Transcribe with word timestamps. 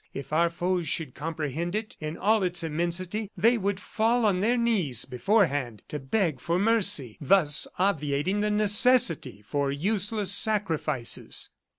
If 0.15 0.33
our 0.33 0.49
foes 0.49 0.87
should 0.87 1.13
comprehend 1.13 1.75
it 1.75 1.95
in 1.99 2.17
all 2.17 2.41
its 2.41 2.63
immensity, 2.63 3.29
they 3.37 3.55
would 3.55 3.79
fall 3.79 4.25
on 4.25 4.39
their 4.39 4.57
knees 4.57 5.05
beforehand 5.05 5.83
to 5.89 5.99
beg 5.99 6.39
for 6.39 6.57
mercy, 6.57 7.19
thus 7.21 7.67
obviating 7.77 8.39
the 8.39 8.49
necessity 8.49 9.43
for 9.45 9.71
useless 9.71 10.31
sacrifices." 10.31 11.51